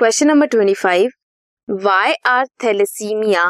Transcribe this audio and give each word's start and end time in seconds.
Question 0.00 0.26
number 0.26 0.46
twenty 0.46 0.72
five 0.74 1.10
why 1.68 2.12
are 2.26 2.46
thalassemia 2.64 3.42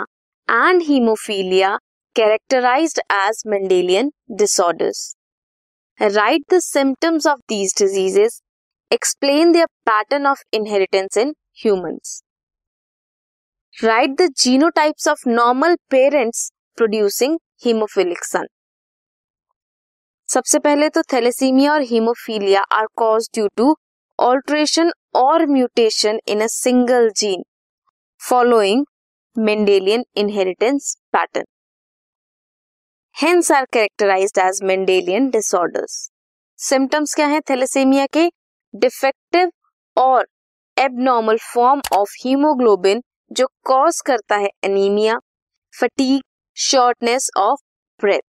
and 0.49 0.81
hemophilia 0.83 1.69
characterized 2.17 2.99
as 3.13 3.43
Mendelian 3.47 4.11
disorders 4.39 5.03
write 6.01 6.43
the 6.55 6.59
symptoms 6.61 7.27
of 7.27 7.39
these 7.49 7.75
diseases 7.79 8.41
explain 8.91 9.53
their 9.53 9.67
pattern 9.87 10.27
of 10.27 10.43
inheritance 10.53 11.19
in 11.19 11.33
humans 11.63 12.21
write 13.75 14.21
the 14.21 14.29
genotypes 14.39 15.09
of 15.09 15.23
normal 15.29 15.77
parents 15.91 16.51
producing 16.79 17.39
hemophilic 17.65 18.25
son 18.25 18.47
सबसे 20.29 20.59
पहले 20.59 20.89
तो 20.89 21.03
thalassemia 21.13 21.73
और 21.73 21.83
hemophilia 21.93 22.65
are 22.73 22.87
cause 22.97 23.31
due 23.35 23.49
to 23.57 23.77
alteration 24.19 24.93
और 25.15 25.47
mutation 25.47 26.19
in 26.29 26.41
a 26.41 26.47
single 26.47 27.11
gene 27.17 27.43
following 28.21 28.85
Mendelian 29.37 30.05
inheritance 30.17 30.95
pattern 31.13 31.45
hence 33.17 33.51
are 33.53 33.65
characterized 33.73 34.39
as 34.39 34.61
Mendelian 34.65 35.29
disorders 35.31 36.11
symptoms 36.59 37.15
क्या 37.15 37.27
है? 37.27 37.41
Thalassemia 37.41 38.07
के 38.13 38.29
defective 38.75 39.51
और 39.97 40.27
abnormal 40.77 41.39
form 41.45 41.81
of 41.93 42.15
hemoglobin 42.25 43.03
जो 43.31 43.47
कॉज 43.65 44.01
करता 44.07 44.37
है 44.37 44.51
anemia 44.65 45.19
fatigue 45.75 46.23
shortness 46.57 47.31
of 47.39 47.61
breath 48.01 48.23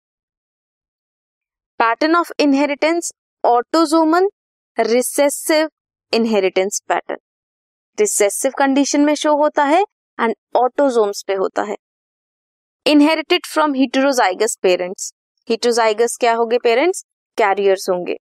pattern 1.81 2.17
of 2.17 2.33
inheritance 2.41 3.13
autosomal 3.45 4.29
recessive 4.79 5.69
inheritance 6.13 6.81
pattern 6.89 7.19
recessive 7.99 8.53
condition 8.59 9.01
में 9.01 9.15
show 9.15 9.35
होता 9.37 9.65
है 9.65 9.81
एंड 10.19 10.35
ऑटोजोम्स 10.57 11.23
पे 11.23 11.35
होता 11.35 11.63
है. 11.63 11.77
Inherited 12.87 13.47
from 13.47 13.75
heterozygous 13.75 14.57
parents 14.63 15.13
heterozygous 15.49 16.17
क्या 16.17 16.35
होंगे 16.35 16.59
पेरेंट्स 16.59 17.05
कैरियर्स 17.39 17.89
होंगे. 17.91 18.17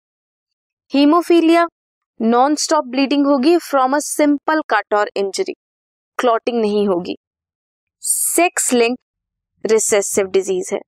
हीमोफीलिया 0.92 1.68
नॉन 2.20 2.56
स्टॉप 2.56 2.86
ब्लीडिंग 2.86 3.26
होगी 3.26 3.58
फ्रॉम 3.60 3.96
अ 3.96 4.00
सिंपल 4.00 4.62
कट 4.70 4.94
और 4.94 5.10
इंजरी 5.16 5.54
क्लॉटिंग 6.20 6.60
नहीं 6.62 6.88
होगी. 6.88 7.16
सेक्स 8.04 8.72
लिंक 8.74 8.98
रिसेसिव 9.66 10.28
डिज़ीज़ 10.28 10.74
है. 10.74 10.80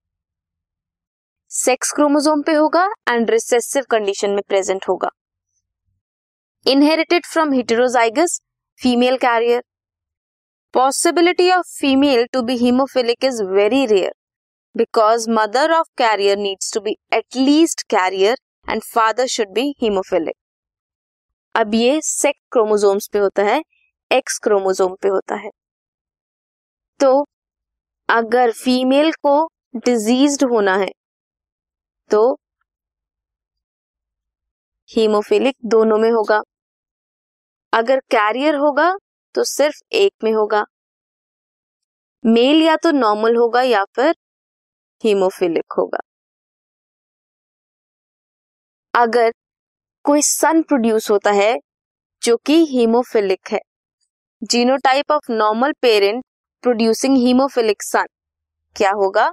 सेक्स 1.51 1.91
क्रोमोजोम 1.91 2.41
पे 2.41 2.53
होगा 2.53 2.85
एंड 3.09 3.29
रिसेसिव 3.29 3.83
कंडीशन 3.91 4.29
में 4.29 4.41
प्रेजेंट 4.47 4.85
होगा. 4.89 5.09
Inherited 6.65 7.25
from 7.25 7.51
heterozygous 7.53 8.39
female 8.79 9.17
carrier 9.17 9.61
possibility 10.73 11.49
of 11.51 11.67
female 11.79 12.25
to 12.33 12.41
be 12.41 12.55
hemophilic 12.57 13.23
is 13.25 13.41
very 13.51 13.85
rare 13.85 14.11
because 14.75 15.29
mother 15.31 15.71
of 15.73 15.87
carrier 15.97 16.37
needs 16.37 16.73
to 16.73 16.79
be 16.81 16.95
at least 17.13 17.81
carrier 17.89 18.37
and 18.67 18.81
father 18.85 19.27
should 19.27 19.53
be 19.53 19.63
hemophilic 19.81 20.35
अब 21.55 21.73
ये 21.75 21.99
sex 22.03 22.41
chromosomes 22.51 23.07
पे 23.13 23.19
होता 23.19 23.43
है 23.43 23.61
x 24.11 24.37
chromosome 24.43 24.95
पे 25.01 25.09
होता 25.09 25.35
है। 25.35 25.49
तो 26.99 27.25
अगर 28.09 28.51
फीमेल 28.53 29.11
को 29.25 29.35
डिजीज्ड 29.85 30.43
होना 30.51 30.75
है 30.77 30.89
तो 32.11 32.21
हीमोफिलिक 34.89 35.55
दोनों 35.71 35.97
में 35.97 36.09
होगा। 36.11 36.41
अगर 37.73 37.99
कैरियर 38.11 38.55
होगा 38.55 38.91
तो 39.35 39.43
सिर्फ़ 39.43 39.81
एक 39.93 40.13
में 40.23 40.31
होगा। 40.33 40.63
मेल 42.23 42.61
या 42.61 42.75
तो 42.75 42.91
नॉर्मल 42.91 43.35
होगा 43.35 43.61
या 43.61 43.83
फिर 43.95 44.13
हीमोफिलिक 45.03 45.73
होगा। 45.77 45.99
अगर 48.93 49.31
कोई 50.05 50.21
सन 50.21 50.61
प्रोड्यूस 50.63 51.09
होता 51.11 51.31
है, 51.31 51.57
जो 52.21 52.37
कि 52.45 52.55
हीमोफिलिक 52.67 53.51
है 53.51 53.59
genotype 54.41 55.11
of 55.11 55.31
normal 55.31 55.73
parent 55.81 56.23
producing 56.63 57.17
hemophilic 57.17 57.83
son 57.83 58.07
क्या 58.75 58.91
होगा? 58.93 59.31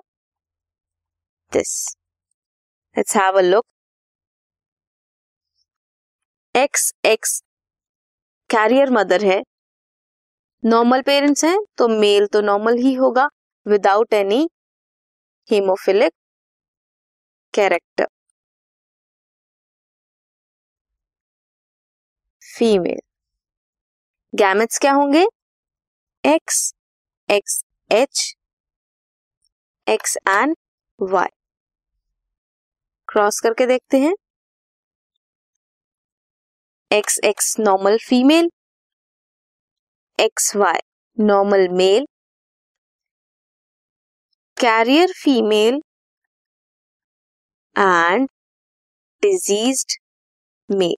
This 1.52 1.72
let's 2.96 3.16
have 3.16 3.38
a 3.38 3.42
look 3.42 3.64
X 6.54 6.92
X 7.04 7.40
carrier 8.50 8.90
mother 8.92 9.24
है। 9.24 9.42
नॉर्मल 10.62 11.02
पेरेंट्स 11.02 11.44
हैं 11.44 11.58
तो 11.78 11.88
मेल 11.90 12.26
तो 12.32 12.40
नॉर्मल 12.42 12.78
ही 12.78 12.92
होगा 12.94 13.28
without 13.66 14.14
any 14.14 14.46
hemophilic 15.50 16.12
character 17.54 18.06
female 22.42 22.98
gametes 24.32 24.78
क्या 24.78 24.92
होंगे? 24.92 25.24
X 26.24 26.72
X 27.28 27.62
H 27.90 28.34
X 29.86 30.16
and 30.28 30.54
Y 31.00 31.28
cross 33.08 33.40
करके 33.40 33.66
देखते 33.66 33.98
हैं। 34.00 34.14
X 36.90 37.18
X 37.24 37.54
normal 37.60 37.96
female 37.98 38.48
X 40.18 40.54
Y 40.56 40.78
normal 41.18 41.68
male 41.76 42.06
carrier 44.56 45.12
female 45.22 45.80
and 47.76 48.28
diseased 49.22 49.98
male 50.68 50.94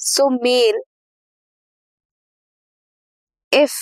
so 0.00 0.28
male 0.44 0.80
if 3.52 3.74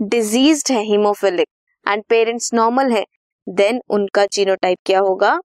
diseased 0.00 0.70
है 0.72 0.82
hemophilic 0.84 1.48
and 1.86 2.04
parents 2.08 2.52
normal 2.54 2.92
है 2.92 3.04
then 3.46 3.80
उनका 3.90 4.26
genotype 4.32 4.78
क्या 4.86 5.00
होगा? 5.00 5.38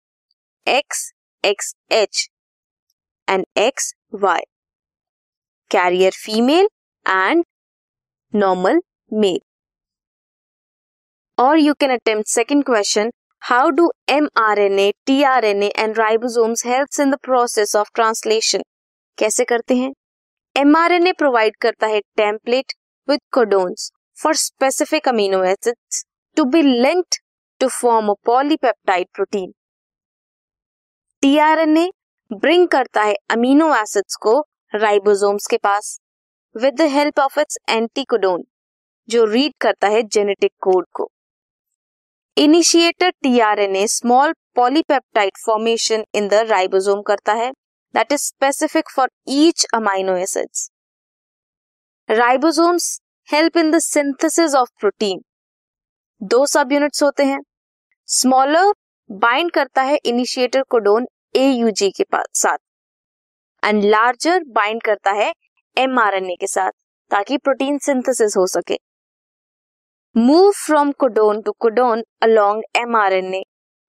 X 0.68 1.12
X 1.44 1.74
H 1.94 2.28
and 3.30 3.46
X 3.58 3.94
Y 4.16 4.42
carrier 5.72 6.12
female 6.16 6.68
and 7.06 7.44
normal 8.34 8.82
male 9.12 9.40
और 11.38 11.58
you 11.60 11.74
can 11.74 11.92
attempt 11.92 12.30
second 12.30 12.64
question 12.66 13.12
how 13.42 13.70
do 13.70 13.92
M 14.10 14.28
R 14.38 14.60
N 14.60 14.80
A 14.80 14.92
T 15.06 15.22
R 15.24 15.46
N 15.46 15.64
A 15.64 15.72
and 15.78 15.98
ribosomes 15.98 16.66
help 16.66 17.00
in 17.02 17.12
the 17.12 17.18
process 17.24 17.76
of 17.76 17.90
translation 17.96 18.64
कैसे 19.18 19.46
करते 19.46 19.76
हैं? 19.76 19.92
M 20.56 20.76
R 20.78 20.92
N 20.92 21.08
A 21.08 21.12
provide 21.14 21.56
करता 21.62 21.88
है 21.88 22.00
template 22.18 22.74
with 23.08 23.20
codons 23.34 23.92
for 24.18 24.36
specific 24.38 25.08
amino 25.08 25.44
acids 25.44 26.04
to 26.38 26.44
be 26.46 26.62
linked 26.62 27.20
to 27.62 27.68
form 27.72 28.10
a 28.10 28.14
polypeptide 28.26 29.08
protein 29.16 29.52
tRNA 31.24 31.90
bring 32.32 32.68
करता 32.68 33.02
है 33.02 33.14
amino 33.32 33.68
acids 33.76 34.16
को 34.16 34.40
ribosomes 34.74 35.48
के 35.48 35.58
पास 35.58 36.00
with 36.56 36.74
the 36.74 36.88
help 36.92 37.20
of 37.20 37.40
its 37.40 37.58
anticodon 37.70 38.44
जो 39.10 39.24
read 39.26 39.54
करता 39.62 39.88
है 39.88 40.02
genetic 40.06 40.52
code 40.62 40.86
को। 40.94 41.10
Initiator 42.38 43.10
tRNA 43.24 43.86
small 43.88 44.34
polypeptide 44.56 45.38
formation 45.46 46.06
in 46.16 46.28
the 46.28 46.44
ribosome 46.50 47.02
करता 47.02 47.34
है 47.34 47.52
that 47.94 48.12
is 48.12 48.24
specific 48.24 48.90
for 48.96 49.10
each 49.30 49.66
amino 49.74 50.18
acids 50.18 50.70
ribosomes 52.10 53.00
help 53.30 53.58
in 53.58 53.72
the 53.72 53.80
synthesis 53.82 54.56
of 54.56 54.70
protein 54.80 55.22
दो 56.22 56.46
सब 56.48 56.72
units 56.72 57.04
होते 57.04 57.26
हैं। 57.26 57.40
स्मॉलर 58.10 58.74
बाइंड 59.10 59.52
करता 59.52 59.82
है 59.84 60.00
इनिशिएटर 60.06 60.64
कोडोन 60.70 61.08
ए 61.36 61.72
के 61.82 62.04
साथ। 62.34 62.58
एंड 63.64 63.84
लार्जर 63.84 64.44
बाइंड 64.48 64.82
करता 64.84 65.12
है 65.12 65.34
एमआरएनए 65.78 66.36
के 66.36 66.48
साथ, 66.48 66.72
ताकि 67.12 67.38
प्रोटीन 67.38 67.78
सिंथेसिस 67.78 68.38
हो 68.38 68.46
सके। 68.48 68.78
Move 70.16 70.52
from 70.52 70.92
codon 70.92 71.42
to 71.42 71.52
codon 71.52 72.04
along 72.22 72.64
mRNA 72.76 73.44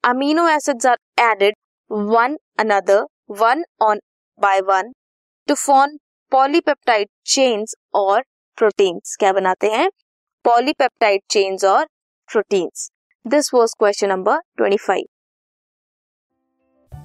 amino 0.05 0.49
acids 0.49 0.87
are 0.87 0.97
added 1.21 1.55
one 1.91 2.37
another 2.59 3.05
one 3.31 3.65
on 3.83 4.01
by 4.41 4.61
one 4.61 4.93
to 5.49 5.55
form 5.55 5.97
polypeptide 6.33 7.09
chains 7.27 7.75
और 7.95 8.23
प्रोटीन्स 8.59 9.17
क्या 9.17 9.33
बनाते 9.33 9.71
हैं? 9.71 9.91
पॉलीपेप्टाइड 10.45 11.21
चेन्स 11.31 11.65
और 11.65 11.87
proteins 12.29 12.91
this 13.27 13.55
was 13.55 13.75
question 13.79 14.09
number 14.09 14.39
25 14.59 15.05